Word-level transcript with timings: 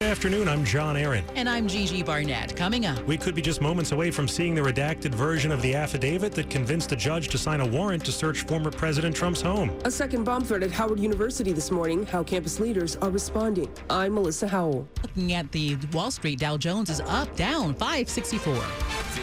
Good 0.00 0.10
afternoon. 0.10 0.48
I'm 0.48 0.64
John 0.64 0.96
Aaron. 0.96 1.24
And 1.34 1.48
I'm 1.48 1.66
Gigi 1.66 2.02
Barnett. 2.02 2.54
Coming 2.56 2.84
up. 2.84 3.02
We 3.06 3.16
could 3.16 3.34
be 3.34 3.40
just 3.40 3.60
moments 3.62 3.92
away 3.92 4.10
from 4.10 4.26
seeing 4.28 4.54
the 4.54 4.60
redacted 4.60 5.14
version 5.14 5.50
of 5.50 5.62
the 5.62 5.74
affidavit 5.74 6.32
that 6.32 6.50
convinced 6.50 6.92
a 6.92 6.96
judge 6.96 7.28
to 7.28 7.38
sign 7.38 7.60
a 7.60 7.66
warrant 7.66 8.04
to 8.04 8.12
search 8.12 8.42
former 8.42 8.70
President 8.70 9.16
Trump's 9.16 9.40
home. 9.40 9.70
A 9.84 9.90
second 9.90 10.24
bomb 10.24 10.44
threat 10.44 10.62
at 10.62 10.72
Howard 10.72 10.98
University 11.00 11.52
this 11.52 11.70
morning. 11.70 12.04
How 12.04 12.22
campus 12.22 12.60
leaders 12.60 12.96
are 12.96 13.10
responding. 13.10 13.70
I'm 13.88 14.14
Melissa 14.14 14.46
Howell. 14.48 14.86
Looking 15.02 15.32
at 15.32 15.50
the 15.52 15.76
Wall 15.92 16.10
Street, 16.10 16.38
Dow 16.40 16.56
Jones 16.56 16.90
is 16.90 17.00
up, 17.00 17.34
down 17.36 17.72
564. 17.74 18.54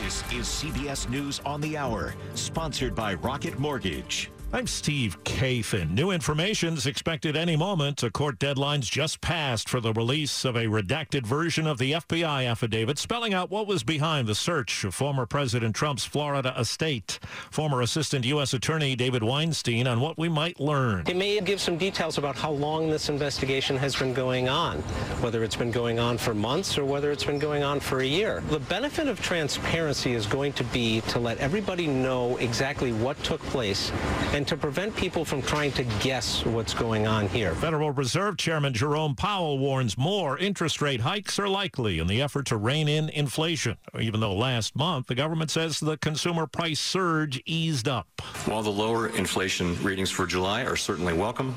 This 0.01 0.23
is 0.31 0.48
CBS 0.48 1.07
News 1.09 1.41
on 1.45 1.62
the 1.62 1.77
Hour, 1.77 2.15
sponsored 2.34 2.95
by 2.95 3.15
Rocket 3.15 3.59
Mortgage. 3.59 4.31
I'm 4.53 4.67
Steve 4.67 5.23
Kathan. 5.23 5.91
New 5.91 6.11
information 6.11 6.73
is 6.73 6.85
expected 6.85 7.37
any 7.37 7.55
moment. 7.55 8.03
A 8.03 8.11
court 8.11 8.37
deadline's 8.37 8.89
just 8.89 9.21
passed 9.21 9.69
for 9.69 9.79
the 9.79 9.93
release 9.93 10.43
of 10.43 10.57
a 10.57 10.65
redacted 10.65 11.25
version 11.25 11.65
of 11.65 11.77
the 11.77 11.93
FBI 11.93 12.45
affidavit 12.51 12.97
spelling 12.97 13.33
out 13.33 13.49
what 13.49 13.65
was 13.65 13.83
behind 13.83 14.27
the 14.27 14.35
search 14.35 14.83
of 14.83 14.93
former 14.93 15.25
President 15.25 15.73
Trump's 15.73 16.03
Florida 16.03 16.53
estate. 16.59 17.17
Former 17.49 17.81
Assistant 17.81 18.25
U.S. 18.25 18.53
Attorney 18.53 18.93
David 18.93 19.23
Weinstein 19.23 19.87
on 19.87 20.01
what 20.01 20.17
we 20.17 20.27
might 20.27 20.59
learn. 20.59 21.05
It 21.07 21.15
may 21.15 21.39
give 21.39 21.61
some 21.61 21.77
details 21.77 22.17
about 22.17 22.35
how 22.35 22.51
long 22.51 22.89
this 22.89 23.07
investigation 23.07 23.77
has 23.77 23.95
been 23.95 24.13
going 24.13 24.49
on, 24.49 24.79
whether 25.21 25.45
it's 25.45 25.55
been 25.55 25.71
going 25.71 25.97
on 25.97 26.17
for 26.17 26.33
months 26.33 26.77
or 26.77 26.83
whether 26.83 27.09
it's 27.09 27.23
been 27.23 27.39
going 27.39 27.63
on 27.63 27.79
for 27.79 28.01
a 28.01 28.05
year. 28.05 28.43
The 28.49 28.59
benefit 28.59 29.07
of 29.07 29.21
transparency 29.21 30.11
is 30.11 30.26
going 30.26 30.51
to 30.54 30.65
be 30.65 30.99
to 31.07 31.20
let 31.20 31.37
everybody 31.37 31.87
know 31.87 32.35
exactly 32.35 32.91
what 32.91 33.17
took 33.23 33.39
place 33.43 33.93
and 34.33 34.40
to 34.45 34.57
prevent 34.57 34.95
people 34.95 35.25
from 35.25 35.41
trying 35.41 35.71
to 35.73 35.84
guess 36.01 36.45
what's 36.45 36.73
going 36.73 37.07
on 37.07 37.27
here. 37.29 37.53
Federal 37.55 37.91
Reserve 37.91 38.37
Chairman 38.37 38.73
Jerome 38.73 39.15
Powell 39.15 39.59
warns 39.59 39.98
more 39.98 40.37
interest 40.37 40.81
rate 40.81 41.01
hikes 41.01 41.39
are 41.39 41.48
likely 41.48 41.99
in 41.99 42.07
the 42.07 42.21
effort 42.21 42.45
to 42.48 42.57
rein 42.57 42.87
in 42.87 43.09
inflation, 43.09 43.77
even 43.99 44.20
though 44.20 44.35
last 44.35 44.75
month 44.75 45.07
the 45.07 45.15
government 45.15 45.51
says 45.51 45.79
the 45.79 45.98
consumer 45.98 46.48
price 46.48 46.79
surge 46.79 47.41
eased 47.45 47.87
up. 47.87 48.07
While 48.45 48.63
the 48.63 48.71
lower 48.71 49.07
inflation 49.09 49.81
readings 49.83 50.09
for 50.11 50.25
July 50.25 50.63
are 50.63 50.76
certainly 50.76 51.13
welcome, 51.13 51.55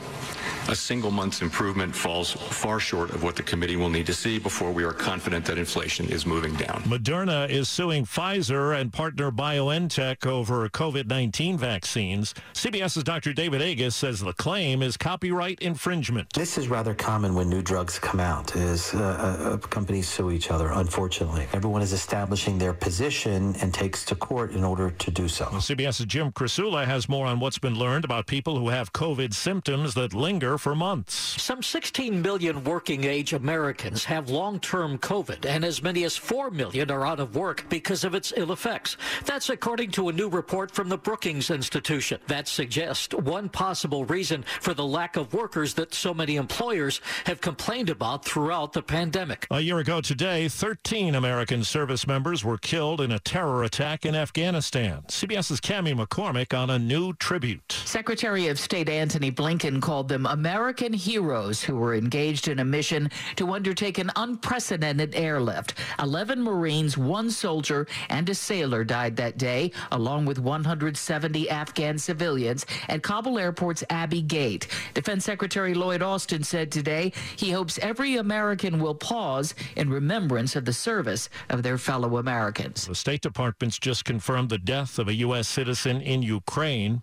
a 0.68 0.74
single 0.74 1.10
month's 1.10 1.42
improvement 1.42 1.94
falls 1.94 2.32
far 2.32 2.80
short 2.80 3.10
of 3.10 3.22
what 3.22 3.36
the 3.36 3.42
committee 3.42 3.76
will 3.76 3.90
need 3.90 4.06
to 4.06 4.14
see 4.14 4.38
before 4.38 4.72
we 4.72 4.84
are 4.84 4.92
confident 4.92 5.44
that 5.44 5.58
inflation 5.58 6.06
is 6.08 6.24
moving 6.24 6.54
down. 6.54 6.82
Moderna 6.84 7.48
is 7.48 7.68
suing 7.68 8.04
Pfizer 8.04 8.78
and 8.78 8.92
partner 8.92 9.30
BioNTech 9.30 10.26
over 10.26 10.68
COVID-19 10.68 11.56
vaccines. 11.56 12.34
CBS's 12.74 13.04
Dr. 13.04 13.32
David 13.32 13.62
Agus 13.62 13.94
says 13.94 14.18
the 14.18 14.32
claim 14.32 14.82
is 14.82 14.96
copyright 14.96 15.60
infringement. 15.60 16.32
This 16.32 16.58
is 16.58 16.66
rather 16.66 16.92
common 16.92 17.32
when 17.32 17.48
new 17.48 17.62
drugs 17.62 18.00
come 18.00 18.18
out, 18.18 18.56
is 18.56 18.92
uh, 18.94 19.58
uh, 19.62 19.68
companies 19.68 20.08
sue 20.08 20.32
each 20.32 20.50
other, 20.50 20.72
unfortunately. 20.72 21.46
Everyone 21.52 21.82
is 21.82 21.92
establishing 21.92 22.58
their 22.58 22.72
position 22.72 23.54
and 23.60 23.72
takes 23.72 24.04
to 24.06 24.16
court 24.16 24.54
in 24.54 24.64
order 24.64 24.90
to 24.90 25.10
do 25.12 25.28
so. 25.28 25.46
Well, 25.52 25.60
CBS's 25.60 26.06
Jim 26.06 26.32
Krasula 26.32 26.84
has 26.84 27.08
more 27.08 27.26
on 27.26 27.38
what's 27.38 27.60
been 27.60 27.78
learned 27.78 28.04
about 28.04 28.26
people 28.26 28.58
who 28.58 28.70
have 28.70 28.92
COVID 28.92 29.34
symptoms 29.34 29.94
that 29.94 30.12
linger 30.12 30.58
for 30.58 30.74
months. 30.74 31.14
Some 31.40 31.62
16 31.62 32.20
million 32.20 32.64
working 32.64 33.04
age 33.04 33.34
Americans 33.34 34.04
have 34.06 34.30
long-term 34.30 34.98
COVID, 34.98 35.46
and 35.46 35.64
as 35.64 35.80
many 35.80 36.02
as 36.02 36.16
4 36.16 36.50
million 36.50 36.90
are 36.90 37.06
out 37.06 37.20
of 37.20 37.36
work 37.36 37.66
because 37.68 38.02
of 38.02 38.16
its 38.16 38.32
ill 38.36 38.50
effects. 38.50 38.96
That's 39.24 39.48
according 39.48 39.92
to 39.92 40.08
a 40.08 40.12
new 40.12 40.28
report 40.28 40.72
from 40.72 40.88
the 40.88 40.98
Brookings 40.98 41.50
Institution 41.50 42.18
that 42.26 42.48
suggests 42.64 43.14
one 43.14 43.46
possible 43.50 44.06
reason 44.06 44.42
for 44.58 44.72
the 44.72 44.86
lack 44.86 45.16
of 45.16 45.34
workers 45.34 45.74
that 45.74 45.92
so 45.92 46.14
many 46.14 46.36
employers 46.36 47.02
have 47.26 47.38
complained 47.42 47.90
about 47.90 48.24
throughout 48.24 48.72
the 48.72 48.80
pandemic. 48.80 49.46
A 49.50 49.60
year 49.60 49.80
ago 49.80 50.00
today, 50.00 50.48
13 50.48 51.14
American 51.14 51.62
service 51.62 52.06
members 52.06 52.42
were 52.42 52.56
killed 52.56 53.02
in 53.02 53.12
a 53.12 53.18
terror 53.18 53.64
attack 53.64 54.06
in 54.06 54.14
Afghanistan. 54.14 55.02
CBS's 55.08 55.60
Cami 55.60 55.94
McCormick 55.94 56.58
on 56.58 56.70
a 56.70 56.78
new 56.78 57.12
tribute. 57.12 57.70
Secretary 57.84 58.48
of 58.48 58.58
State 58.58 58.88
Antony 58.88 59.30
Blinken 59.30 59.82
called 59.82 60.08
them 60.08 60.24
American 60.24 60.94
heroes 60.94 61.62
who 61.62 61.76
were 61.76 61.94
engaged 61.94 62.48
in 62.48 62.60
a 62.60 62.64
mission 62.64 63.10
to 63.36 63.52
undertake 63.52 63.98
an 63.98 64.10
unprecedented 64.16 65.14
airlift. 65.14 65.74
11 66.00 66.42
Marines, 66.42 66.96
one 66.96 67.30
soldier, 67.30 67.86
and 68.08 68.26
a 68.30 68.34
sailor 68.34 68.84
died 68.84 69.16
that 69.16 69.36
day, 69.36 69.70
along 69.92 70.24
with 70.24 70.38
170 70.38 71.50
Afghan 71.50 71.98
civilians 71.98 72.53
at 72.88 73.02
Kabul 73.02 73.38
Airport's 73.38 73.82
Abbey 73.90 74.22
Gate. 74.22 74.68
Defense 74.94 75.24
Secretary 75.24 75.74
Lloyd 75.74 76.02
Austin 76.02 76.44
said 76.44 76.70
today 76.70 77.12
he 77.36 77.50
hopes 77.50 77.78
every 77.78 78.16
American 78.16 78.78
will 78.78 78.94
pause 78.94 79.54
in 79.76 79.90
remembrance 79.90 80.56
of 80.56 80.64
the 80.64 80.72
service 80.72 81.28
of 81.48 81.62
their 81.62 81.78
fellow 81.78 82.18
Americans. 82.18 82.86
The 82.86 82.94
State 82.94 83.22
Department's 83.22 83.78
just 83.78 84.04
confirmed 84.04 84.50
the 84.50 84.58
death 84.58 84.98
of 84.98 85.08
a 85.08 85.14
U.S. 85.14 85.48
citizen 85.48 86.00
in 86.00 86.22
Ukraine. 86.22 87.02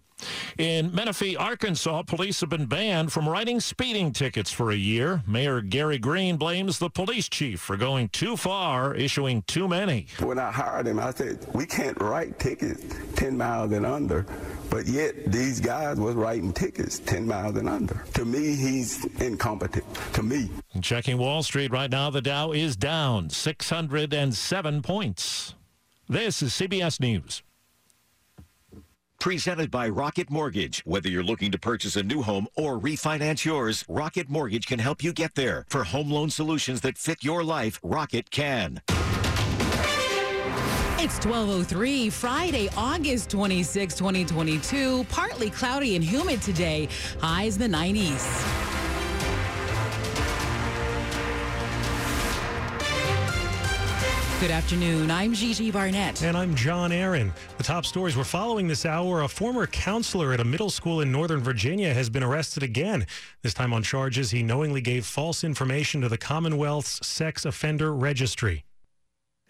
In 0.58 0.94
Menifee, 0.94 1.36
Arkansas, 1.36 2.04
police 2.04 2.42
have 2.42 2.50
been 2.50 2.66
banned 2.66 3.12
from 3.12 3.28
writing 3.28 3.60
speeding 3.60 4.12
tickets 4.12 4.52
for 4.52 4.72
a 4.72 4.76
year. 4.76 5.24
Mayor 5.26 5.62
Gary 5.62 5.98
Green 5.98 6.38
blames 6.38 6.80
the 6.80 6.90
police 6.90 7.30
chief 7.30 7.60
for 7.60 7.78
going 7.78 8.10
too 8.10 8.36
far, 8.36 8.94
issuing 8.94 9.44
too 9.44 9.68
many. 9.68 10.08
When 10.20 10.40
I 10.40 10.52
hired 10.52 10.88
him, 10.88 11.00
I 11.00 11.12
said, 11.12 11.46
we 11.54 11.66
can't 11.66 12.00
write 12.02 12.40
tickets 12.40 12.84
10 13.16 13.38
miles 13.38 13.72
and 13.72 13.86
under, 13.86 14.26
but 14.70 14.86
yet 14.88 15.32
these 15.32 15.60
guys 15.60 15.98
was 15.98 16.16
writing 16.16 16.54
tickets 16.54 17.00
10 17.00 17.28
miles 17.28 17.56
and 17.56 17.70
under. 17.70 18.04
To 18.16 18.26
me, 18.26 18.56
he's 18.56 19.06
incompetent. 19.22 19.86
To 20.14 20.24
me. 20.24 20.50
Checking 20.82 21.18
Wall 21.18 21.44
Street 21.44 21.72
right 21.72 21.90
now, 21.90 22.10
the 22.10 22.22
Dow 22.22 22.52
is 22.52 22.76
down 22.76 23.30
607 23.30 24.82
points. 24.82 25.56
This 26.10 26.42
is 26.42 26.52
CBS 26.52 27.00
News. 27.00 27.44
Presented 29.22 29.70
by 29.70 29.88
Rocket 29.88 30.32
Mortgage. 30.32 30.82
Whether 30.84 31.08
you're 31.08 31.22
looking 31.22 31.52
to 31.52 31.60
purchase 31.60 31.96
a 31.96 32.02
new 32.02 32.24
home 32.24 32.48
or 32.56 32.80
refinance 32.80 33.46
yours, 33.46 33.86
Rocket 33.88 34.32
Mortgage 34.32 34.66
can 34.66 34.80
help 34.80 35.04
you 35.04 35.14
get 35.14 35.36
there. 35.36 35.68
For 35.70 35.84
home 35.84 36.10
loan 36.10 36.32
solutions 36.32 36.82
that 36.82 36.98
fit 36.98 37.24
your 37.24 37.44
life, 37.44 37.80
Rocket 37.84 38.32
can. 38.32 38.82
It's 40.98 41.24
1203, 41.24 42.10
Friday, 42.10 42.68
August 42.76 43.30
26, 43.30 43.96
2022. 43.96 45.04
Partly 45.10 45.52
cloudy 45.52 45.96
and 45.96 46.04
humid 46.04 46.42
today. 46.42 46.90
Highs 47.20 47.58
in 47.58 47.72
the 47.72 47.78
90s. 47.78 48.71
Good 54.42 54.50
afternoon. 54.50 55.12
I'm 55.12 55.36
Gigi 55.36 55.70
Barnett. 55.70 56.24
And 56.24 56.36
I'm 56.36 56.56
John 56.56 56.92
Aaron. 56.92 57.32
The 57.60 57.64
top 57.64 57.86
stories 57.86 58.18
we're 58.18 58.24
following 58.24 58.68
this 58.68 58.88
hour 58.88 59.22
a 59.22 59.28
former 59.28 59.68
counselor 59.68 60.34
at 60.34 60.40
a 60.40 60.44
middle 60.44 60.72
school 60.72 61.02
in 61.02 61.12
Northern 61.12 61.42
Virginia 61.42 61.94
has 61.94 62.10
been 62.10 62.24
arrested 62.24 62.64
again, 62.64 63.06
this 63.44 63.54
time 63.54 63.72
on 63.72 63.84
charges 63.84 64.32
he 64.32 64.42
knowingly 64.42 64.82
gave 64.82 65.06
false 65.06 65.44
information 65.44 66.02
to 66.02 66.10
the 66.10 66.18
Commonwealth's 66.18 67.06
sex 67.06 67.46
offender 67.46 67.94
registry. 67.94 68.64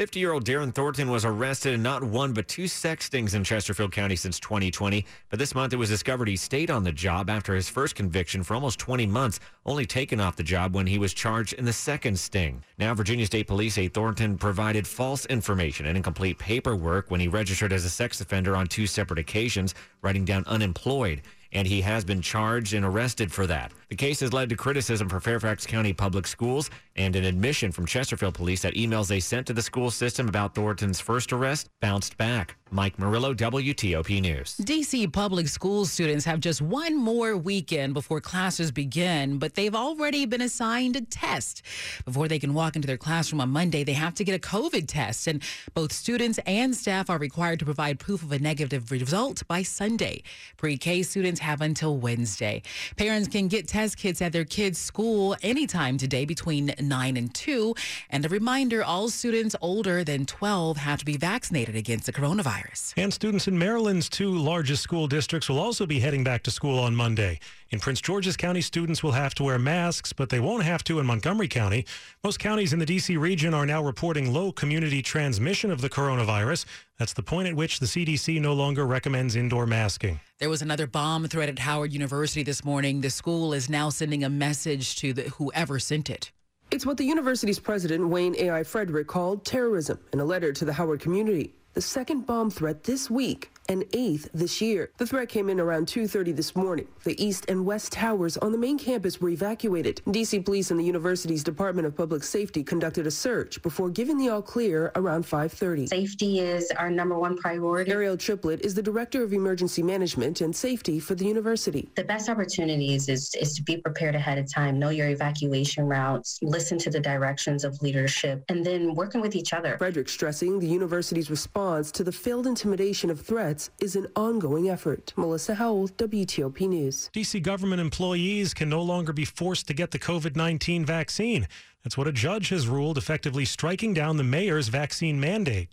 50 0.02 0.20
year 0.20 0.32
old 0.32 0.46
Darren 0.46 0.74
Thornton 0.74 1.12
was 1.12 1.26
arrested 1.26 1.76
in 1.76 1.84
not 1.84 2.04
one 2.04 2.34
but 2.34 2.48
two 2.48 2.64
sextings 2.64 3.36
in 3.36 3.44
Chesterfield 3.44 3.92
County 3.92 4.16
since 4.16 4.40
2020. 4.40 5.06
But 5.30 5.38
this 5.38 5.54
month 5.54 5.74
it 5.74 5.76
was 5.76 5.90
discovered 5.90 6.28
he 6.28 6.36
stayed 6.36 6.72
on 6.72 6.84
the 6.84 6.92
job 6.92 7.30
after 7.30 7.54
his 7.54 7.70
first 7.70 7.94
conviction 7.94 8.42
for 8.42 8.56
almost 8.56 8.80
20 8.80 9.06
months, 9.06 9.40
only 9.64 9.86
taken 9.86 10.20
off 10.20 10.36
the 10.36 10.42
job 10.42 10.74
when 10.74 10.88
he 10.88 10.98
was 10.98 11.14
charged 11.14 11.54
in 11.54 11.66
the 11.66 11.72
second 11.72 12.18
sting. 12.18 12.64
Now, 12.80 12.96
Virginia 12.96 13.28
State 13.28 13.46
Police 13.46 13.76
say 13.76 13.90
Thornton 13.90 14.40
provided 14.40 14.88
false 14.88 15.28
information 15.28 15.86
and 15.86 15.96
incomplete 15.96 16.40
paperwork 16.40 17.12
when 17.12 17.20
he 17.20 17.28
registered 17.28 17.72
as 17.72 17.86
a 17.86 17.90
sex 17.92 18.20
offender 18.22 18.56
on 18.56 18.66
two 18.66 18.88
separate 18.88 19.20
occasions, 19.20 19.76
writing 20.02 20.26
down 20.26 20.44
unemployed 20.48 21.22
and 21.54 21.68
he 21.68 21.82
has 21.82 22.06
been 22.06 22.22
charged 22.22 22.74
and 22.74 22.86
arrested 22.86 23.32
for 23.32 23.46
that. 23.48 23.72
The 23.90 23.96
case 23.96 24.22
has 24.22 24.34
led 24.34 24.50
to 24.50 24.56
criticism 24.56 25.10
for 25.10 25.20
Fairfax 25.20 25.66
County 25.66 25.94
Public 25.94 26.26
Schools 26.26 26.70
and 26.96 27.16
an 27.16 27.24
admission 27.24 27.72
from 27.72 27.86
Chesterfield 27.86 28.34
Police 28.34 28.62
that 28.62 28.76
emails 28.76 29.08
they 29.08 29.20
sent 29.20 29.48
to 29.48 29.54
the 29.54 29.62
school 29.62 29.92
system 29.92 30.28
about 30.28 30.56
Thornton's 30.56 31.00
first 31.00 31.32
arrest 31.34 31.70
bounced 31.80 32.18
back. 32.18 32.58
Mike 32.74 32.98
Murillo, 32.98 33.34
WTOP 33.34 34.22
News. 34.22 34.56
DC 34.62 35.12
public 35.12 35.50
school 35.50 35.84
students 35.84 36.24
have 36.24 36.40
just 36.40 36.62
one 36.62 36.96
more 36.96 37.36
weekend 37.36 37.94
before 37.94 38.22
classes 38.22 38.72
begin, 38.72 39.40
but 39.40 39.56
they've 39.56 39.76
already 39.76 40.26
been 40.26 40.40
assigned 40.40 40.96
a 40.96 41.02
test. 41.02 41.64
Before 42.06 42.30
they 42.30 42.40
can 42.40 42.54
walk 42.54 42.78
into 42.78 42.88
their 42.88 42.96
classroom 42.96 43.42
on 43.42 43.50
Monday, 43.50 43.84
they 43.84 43.92
have 43.92 44.14
to 44.16 44.24
get 44.24 44.36
a 44.36 44.40
COVID 44.40 44.88
test, 44.88 45.28
and 45.28 45.44
both 45.74 45.92
students 45.92 46.40
and 46.46 46.74
staff 46.74 47.10
are 47.10 47.18
required 47.18 47.60
to 47.60 47.66
provide 47.66 48.00
proof 48.00 48.24
of 48.24 48.32
a 48.32 48.40
negative 48.40 48.90
result 48.90 49.46
by 49.50 49.64
Sunday. 49.64 50.24
Pre 50.56 50.78
K 50.78 51.04
students 51.04 51.42
have 51.42 51.60
until 51.60 51.98
Wednesday. 51.98 52.62
Parents 52.96 53.28
can 53.28 53.50
get 53.50 53.68
test 53.68 53.98
kits 53.98 54.22
at 54.22 54.32
their 54.32 54.46
kids' 54.46 54.80
school 54.80 55.36
anytime 55.42 55.98
today 55.98 56.24
between 56.24 56.74
9 56.82 57.18
and 57.18 57.34
2. 57.34 57.76
And 58.10 58.26
a 58.26 58.30
reminder 58.30 58.84
all 58.84 59.10
students 59.10 59.56
older 59.62 60.04
than 60.04 60.26
12 60.26 60.78
have 60.78 61.00
to 61.00 61.06
be 61.06 61.18
vaccinated 61.18 61.76
against 61.76 62.06
the 62.06 62.14
coronavirus. 62.14 62.94
And 62.98 63.14
students 63.14 63.48
in 63.48 63.58
Maryland's 63.58 64.10
two 64.10 64.32
largest 64.32 64.84
school 64.84 65.08
districts 65.08 65.50
will 65.50 65.60
also 65.60 65.86
be 65.86 66.00
heading 66.00 66.24
back 66.24 66.44
to 66.44 66.52
school 66.52 66.80
on 66.80 66.96
Monday. 66.96 67.40
In 67.70 67.80
Prince 67.80 68.02
George's 68.02 68.36
County, 68.36 68.60
students 68.60 69.02
will 69.02 69.14
have 69.14 69.34
to 69.36 69.44
wear 69.44 69.58
masks, 69.58 70.12
but 70.12 70.30
they 70.30 70.42
won't 70.42 70.64
have 70.64 70.84
to 70.84 71.00
in 71.00 71.06
Montgomery 71.06 71.48
County. 71.48 71.86
Most 72.24 72.38
counties 72.38 72.74
in 72.74 72.80
the 72.80 72.86
D.C. 72.86 73.16
region 73.16 73.54
are 73.54 73.66
now 73.66 73.82
reporting 73.82 74.34
low 74.34 74.52
community 74.52 75.02
transmission 75.02 75.72
of 75.72 75.80
the 75.80 75.90
coronavirus. 75.90 76.66
That's 76.98 77.14
the 77.14 77.24
point 77.24 77.48
at 77.48 77.56
which 77.56 77.80
the 77.80 77.86
CDC 77.86 78.42
no 78.42 78.54
longer 78.54 78.86
recommends 78.86 79.36
indoor 79.36 79.66
masking. 79.66 80.20
There 80.40 80.50
was 80.50 80.62
another 80.62 80.86
bomb 80.86 81.28
threat 81.28 81.50
at 81.50 81.60
Howard 81.60 81.94
University 81.94 82.44
this 82.44 82.66
morning. 82.66 83.02
The 83.02 83.10
school 83.10 83.54
is 83.54 83.70
now 83.70 83.90
sending 83.90 84.24
a 84.24 84.30
message 84.30 84.98
to 84.98 85.14
the, 85.14 85.24
whoever 85.24 85.80
sent 85.80 86.10
it. 86.10 86.32
It's 86.72 86.86
what 86.86 86.96
the 86.96 87.04
university's 87.04 87.60
president, 87.60 88.08
Wayne 88.08 88.34
A.I. 88.40 88.64
Frederick, 88.64 89.06
called 89.08 89.44
terrorism 89.44 90.00
in 90.14 90.22
a 90.22 90.26
letter 90.26 90.54
to 90.54 90.64
the 90.64 90.72
Howard 90.72 91.02
community. 91.02 91.54
The 91.74 91.82
second 91.82 92.26
bomb 92.26 92.50
threat 92.50 92.86
this 92.86 93.10
week 93.10 93.52
and 93.72 93.86
eighth 93.94 94.30
this 94.34 94.62
year. 94.62 94.92
The 94.98 95.08
threat 95.08 95.30
came 95.30 95.50
in 95.50 95.60
around 95.60 95.88
2.30 95.88 96.36
this 96.36 96.56
morning. 96.56 96.88
The 97.06 97.22
east 97.24 97.46
and 97.48 97.66
west 97.66 97.94
towers 97.94 98.36
on 98.38 98.52
the 98.52 98.58
main 98.58 98.78
campus 98.78 99.22
were 99.22 99.30
evacuated. 99.30 100.02
D.C. 100.12 100.42
police 100.42 100.72
and 100.72 100.80
the 100.80 100.84
university's 100.84 101.44
Department 101.44 101.88
of 101.88 101.96
Public 101.96 102.24
Safety 102.24 102.64
conducted 102.64 103.08
a 103.08 103.12
search 103.12 103.62
before 103.62 103.90
giving 103.90 104.18
the 104.18 104.28
all 104.28 104.42
clear 104.42 104.92
around 104.96 105.24
5.30. 105.26 105.88
Safety 105.88 106.40
is 106.40 106.70
our 106.72 106.90
number 106.90 107.18
one 107.18 107.38
priority. 107.38 107.90
Ariel 107.92 108.18
Triplett 108.18 108.66
is 108.66 108.74
the 108.76 108.82
Director 108.82 109.24
of 109.24 109.32
Emergency 109.32 109.82
Management 109.82 110.42
and 110.42 110.54
Safety 110.54 111.00
for 111.00 111.16
the 111.16 111.26
university. 111.26 111.90
The 111.96 112.04
best 112.04 112.28
opportunities 112.28 113.08
is, 113.08 113.34
is 113.36 113.54
to 113.56 113.64
be 113.64 113.78
prepared 113.78 114.16
ahead 114.16 114.38
of 114.38 114.52
time, 114.54 114.80
know 114.80 114.90
your 114.90 115.10
evacuation 115.10 115.86
routes, 115.86 116.40
listen 116.42 116.78
to 116.80 116.90
the 116.90 117.00
directions 117.00 117.64
of 117.64 117.82
leadership, 117.82 118.44
and 118.50 118.66
then 118.66 118.96
working 118.96 119.22
with 119.22 119.36
each 119.36 119.54
other. 119.54 119.78
Frederick 119.78 120.10
stressing 120.10 120.60
the 120.60 120.68
university's 120.68 121.30
response 121.30 121.90
to 121.94 122.04
the 122.04 122.12
failed 122.12 122.48
intimidation 122.48 123.10
of 123.10 123.22
threats 123.22 123.61
is 123.80 123.96
an 123.96 124.08
ongoing 124.16 124.70
effort. 124.70 125.14
Melissa 125.16 125.56
Howell, 125.56 125.90
WTOP 125.90 126.68
News. 126.68 127.10
DC 127.14 127.42
government 127.44 127.82
employees 127.82 128.54
can 128.54 128.70
no 128.70 128.82
longer 128.82 129.14
be 129.14 129.26
forced 129.26 129.68
to 129.68 129.74
get 129.74 129.92
the 129.92 130.00
COVID 130.00 130.36
19 130.36 130.86
vaccine. 130.86 131.48
That's 131.84 131.98
what 131.98 132.08
a 132.08 132.12
judge 132.12 132.50
has 132.50 132.68
ruled, 132.68 132.98
effectively 132.98 133.46
striking 133.46 133.94
down 133.94 134.18
the 134.18 134.24
mayor's 134.24 134.68
vaccine 134.68 135.20
mandate. 135.20 135.70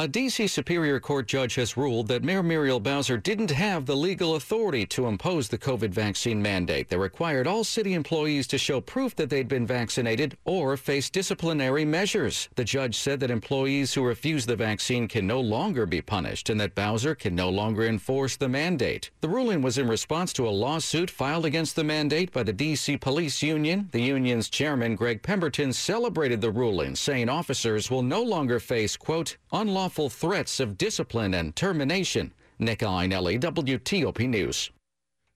A 0.00 0.06
D.C. 0.06 0.46
Superior 0.46 1.00
Court 1.00 1.26
judge 1.26 1.56
has 1.56 1.76
ruled 1.76 2.06
that 2.06 2.22
Mayor 2.22 2.44
Muriel 2.44 2.78
Bowser 2.78 3.16
didn't 3.16 3.50
have 3.50 3.84
the 3.84 3.96
legal 3.96 4.36
authority 4.36 4.86
to 4.86 5.08
impose 5.08 5.48
the 5.48 5.58
COVID 5.58 5.90
vaccine 5.90 6.40
mandate 6.40 6.88
that 6.88 7.00
required 7.00 7.48
all 7.48 7.64
city 7.64 7.94
employees 7.94 8.46
to 8.46 8.58
show 8.58 8.80
proof 8.80 9.16
that 9.16 9.28
they'd 9.28 9.48
been 9.48 9.66
vaccinated 9.66 10.36
or 10.44 10.76
face 10.76 11.10
disciplinary 11.10 11.84
measures. 11.84 12.48
The 12.54 12.62
judge 12.62 12.96
said 12.96 13.18
that 13.18 13.32
employees 13.32 13.92
who 13.92 14.04
refuse 14.04 14.46
the 14.46 14.54
vaccine 14.54 15.08
can 15.08 15.26
no 15.26 15.40
longer 15.40 15.84
be 15.84 16.00
punished 16.00 16.48
and 16.48 16.60
that 16.60 16.76
Bowser 16.76 17.16
can 17.16 17.34
no 17.34 17.48
longer 17.48 17.84
enforce 17.84 18.36
the 18.36 18.48
mandate. 18.48 19.10
The 19.20 19.28
ruling 19.28 19.62
was 19.62 19.78
in 19.78 19.88
response 19.88 20.32
to 20.34 20.46
a 20.46 20.50
lawsuit 20.64 21.10
filed 21.10 21.44
against 21.44 21.74
the 21.74 21.82
mandate 21.82 22.30
by 22.30 22.44
the 22.44 22.52
D.C. 22.52 22.98
Police 22.98 23.42
Union. 23.42 23.88
The 23.90 24.02
union's 24.02 24.48
chairman, 24.48 24.94
Greg 24.94 25.24
Pemberton, 25.24 25.72
celebrated 25.72 26.40
the 26.40 26.52
ruling, 26.52 26.94
saying 26.94 27.28
officers 27.28 27.90
will 27.90 28.02
no 28.04 28.22
longer 28.22 28.60
face, 28.60 28.96
quote, 28.96 29.36
unlawful 29.50 29.87
unlawful 29.88 30.10
threats 30.10 30.60
of 30.60 30.76
discipline 30.76 31.32
and 31.32 31.56
termination. 31.56 32.30
Nick 32.58 32.80
Iannelli, 32.80 33.40
WTOP 33.40 34.28
News. 34.28 34.70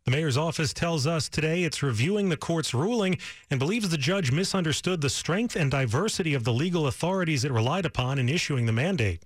The 0.05 0.11
mayor's 0.11 0.37
office 0.37 0.75
tells 0.75 1.07
us 1.07 1.31
today 1.31 1.63
it's 1.63 1.83
reviewing 1.83 2.29
the 2.29 2.37
court's 2.37 2.75
ruling 2.75 3.17
and 3.51 3.59
believes 3.59 3.89
the 3.89 3.97
judge 3.97 4.31
misunderstood 4.31 5.01
the 5.01 5.09
strength 5.09 5.57
and 5.57 5.71
diversity 5.71 6.35
of 6.35 6.45
the 6.45 6.53
legal 6.53 6.87
authorities 6.87 7.47
it 7.47 7.53
relied 7.53 7.87
upon 7.87 8.19
in 8.19 8.29
issuing 8.29 8.67
the 8.67 8.73
mandate. 8.73 9.23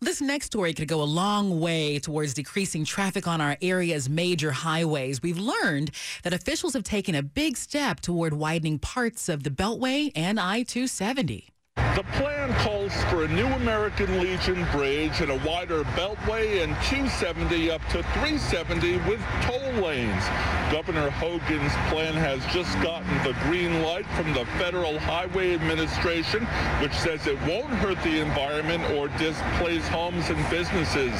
This 0.00 0.20
next 0.20 0.46
story 0.46 0.74
could 0.74 0.86
go 0.86 1.02
a 1.02 1.14
long 1.22 1.58
way 1.58 1.98
towards 1.98 2.34
decreasing 2.34 2.84
traffic 2.84 3.26
on 3.26 3.40
our 3.40 3.56
area's 3.60 4.08
major 4.08 4.52
highways. 4.52 5.20
We've 5.20 5.40
learned 5.40 5.90
that 6.22 6.32
officials 6.32 6.74
have 6.74 6.84
taken 6.84 7.16
a 7.16 7.22
big 7.22 7.56
step 7.56 7.98
toward 7.98 8.32
widening 8.32 8.78
parts 8.78 9.28
of 9.28 9.42
the 9.42 9.50
Beltway 9.50 10.12
and 10.14 10.38
I 10.38 10.62
270. 10.62 11.48
The 11.96 12.04
plan 12.12 12.52
calls 12.60 12.92
for 13.04 13.24
a 13.24 13.28
new 13.28 13.46
American 13.46 14.20
Legion 14.20 14.64
bridge 14.70 15.20
and 15.20 15.30
a 15.32 15.38
wider 15.46 15.82
beltway 15.96 16.62
and 16.62 16.74
270 16.84 17.70
up 17.70 17.82
to 17.88 18.02
370 18.02 18.98
with 19.08 19.20
toll 19.42 19.72
lanes. 19.82 20.22
Governor 20.70 21.10
Hogan's 21.10 21.72
plan 21.88 22.14
has 22.14 22.44
just 22.52 22.72
gotten 22.82 23.08
the 23.24 23.32
green 23.44 23.82
light 23.82 24.06
from 24.14 24.32
the 24.34 24.44
Federal 24.58 24.98
Highway 24.98 25.54
Administration, 25.54 26.44
which 26.82 26.92
says 26.92 27.26
it 27.26 27.40
won't 27.42 27.72
hurt 27.80 28.00
the 28.02 28.20
environment 28.20 28.84
or 28.92 29.08
displace 29.18 29.86
homes 29.88 30.28
and 30.28 30.50
businesses. 30.50 31.12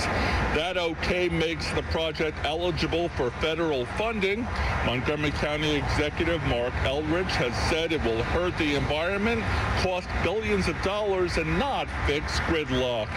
That 0.54 0.76
okay 0.76 1.28
makes 1.28 1.70
the 1.72 1.82
project 1.84 2.36
eligible 2.44 3.08
for 3.10 3.30
federal 3.32 3.86
funding. 3.96 4.46
Montgomery 4.84 5.32
County 5.32 5.76
Executive 5.76 6.42
Marc 6.44 6.74
Elrich 6.84 7.30
has 7.30 7.54
said 7.70 7.92
it 7.92 8.04
will 8.04 8.22
hurt 8.22 8.56
the 8.58 8.74
environment, 8.74 9.42
cost 9.82 10.08
billions 10.22 10.67
billions 10.68 10.78
of 10.78 10.84
dollars 10.84 11.36
and 11.36 11.58
not 11.58 11.88
fix 12.06 12.40
gridlock. 12.40 13.08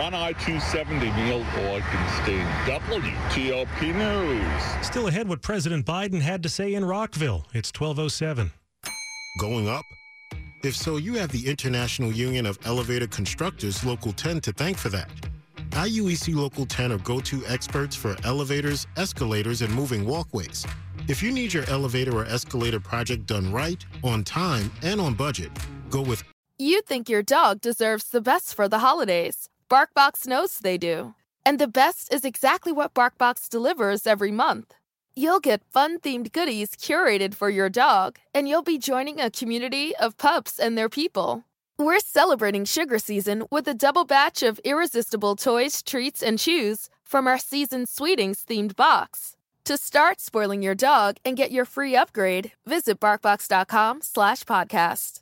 On 0.00 0.14
I-270, 0.14 1.14
Neil 1.16 1.44
Augenstein, 1.44 2.46
WTOP 2.64 3.94
News. 3.94 4.86
Still 4.86 5.08
ahead 5.08 5.28
what 5.28 5.42
President 5.42 5.84
Biden 5.84 6.20
had 6.20 6.42
to 6.42 6.48
say 6.48 6.74
in 6.74 6.84
Rockville. 6.84 7.46
It's 7.52 7.70
1207. 7.70 8.50
Going 9.38 9.68
up? 9.68 9.84
If 10.64 10.76
so, 10.76 10.96
you 10.96 11.14
have 11.14 11.30
the 11.30 11.46
International 11.48 12.10
Union 12.10 12.46
of 12.46 12.58
Elevator 12.64 13.06
Constructors 13.06 13.84
Local 13.84 14.12
10 14.12 14.40
to 14.42 14.52
thank 14.52 14.76
for 14.76 14.88
that. 14.90 15.10
IUEC 15.70 16.34
Local 16.34 16.66
10 16.66 16.92
are 16.92 16.98
go-to 16.98 17.42
experts 17.46 17.94
for 17.94 18.16
elevators, 18.24 18.86
escalators, 18.96 19.62
and 19.62 19.72
moving 19.72 20.04
walkways. 20.04 20.66
If 21.08 21.22
you 21.22 21.30
need 21.30 21.52
your 21.52 21.68
elevator 21.68 22.16
or 22.16 22.24
escalator 22.24 22.80
project 22.80 23.26
done 23.26 23.52
right, 23.52 23.84
on 24.02 24.24
time, 24.24 24.70
and 24.82 25.00
on 25.00 25.14
budget, 25.14 25.50
go 25.88 26.02
with 26.02 26.22
you 26.60 26.82
think 26.82 27.08
your 27.08 27.22
dog 27.22 27.60
deserves 27.60 28.08
the 28.10 28.20
best 28.20 28.54
for 28.54 28.68
the 28.68 28.80
holidays. 28.80 29.48
BarkBox 29.70 30.26
knows 30.26 30.58
they 30.58 30.76
do. 30.76 31.14
And 31.46 31.58
the 31.58 31.66
best 31.66 32.12
is 32.12 32.22
exactly 32.24 32.72
what 32.72 32.92
BarkBox 32.92 33.48
delivers 33.48 34.06
every 34.06 34.30
month. 34.30 34.74
You'll 35.16 35.40
get 35.40 35.64
fun 35.72 35.98
themed 35.98 36.32
goodies 36.32 36.76
curated 36.76 37.34
for 37.34 37.48
your 37.50 37.70
dog, 37.70 38.18
and 38.34 38.48
you'll 38.48 38.62
be 38.62 38.78
joining 38.78 39.20
a 39.20 39.30
community 39.30 39.96
of 39.96 40.18
pups 40.18 40.58
and 40.58 40.76
their 40.76 40.88
people. 40.88 41.44
We're 41.78 42.00
celebrating 42.00 42.64
sugar 42.66 42.98
season 42.98 43.44
with 43.50 43.66
a 43.66 43.74
double 43.74 44.04
batch 44.04 44.42
of 44.42 44.60
irresistible 44.64 45.36
toys, 45.36 45.82
treats, 45.82 46.22
and 46.22 46.38
chews 46.38 46.90
from 47.04 47.26
our 47.26 47.38
season 47.38 47.86
Sweetings 47.86 48.44
themed 48.44 48.76
box. 48.76 49.36
To 49.64 49.78
start 49.78 50.20
spoiling 50.20 50.62
your 50.62 50.74
dog 50.74 51.16
and 51.24 51.36
get 51.36 51.52
your 51.52 51.64
free 51.64 51.96
upgrade, 51.96 52.52
visit 52.66 53.00
barkbox.com/podcast. 53.00 55.20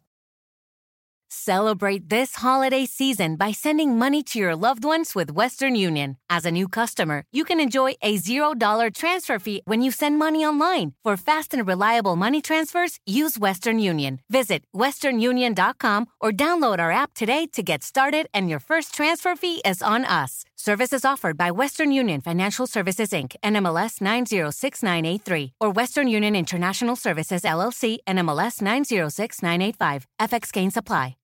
Celebrate 1.30 2.08
this 2.08 2.36
holiday 2.36 2.86
season 2.86 3.36
by 3.36 3.52
sending 3.52 3.98
money 3.98 4.22
to 4.22 4.38
your 4.38 4.56
loved 4.56 4.82
ones 4.82 5.14
with 5.14 5.30
Western 5.30 5.74
Union. 5.74 6.16
As 6.30 6.46
a 6.46 6.50
new 6.50 6.68
customer, 6.68 7.24
you 7.32 7.44
can 7.44 7.60
enjoy 7.60 7.96
a 8.00 8.16
$0 8.16 8.94
transfer 8.94 9.38
fee 9.38 9.60
when 9.66 9.82
you 9.82 9.90
send 9.90 10.18
money 10.18 10.42
online. 10.44 10.94
For 11.04 11.18
fast 11.18 11.52
and 11.52 11.68
reliable 11.68 12.16
money 12.16 12.40
transfers, 12.40 12.98
use 13.04 13.38
Western 13.38 13.78
Union. 13.78 14.20
Visit 14.30 14.64
westernunion.com 14.74 16.06
or 16.20 16.32
download 16.32 16.80
our 16.80 16.90
app 16.90 17.12
today 17.12 17.46
to 17.52 17.62
get 17.62 17.82
started, 17.82 18.26
and 18.32 18.48
your 18.48 18.60
first 18.60 18.94
transfer 18.94 19.36
fee 19.36 19.60
is 19.66 19.82
on 19.82 20.06
us. 20.06 20.44
Services 20.56 21.04
offered 21.04 21.36
by 21.36 21.50
Western 21.50 21.92
Union 21.92 22.22
Financial 22.22 22.66
Services 22.66 23.10
Inc., 23.10 23.36
NMLS 23.44 24.00
906983, 24.00 25.52
or 25.60 25.70
Western 25.70 26.08
Union 26.08 26.34
International 26.34 26.96
Services 26.96 27.42
LLC, 27.42 27.98
NMLS 28.08 28.62
906985. 28.62 30.06
FX 30.20 30.52
gains 30.52 30.76
apply. 30.76 31.17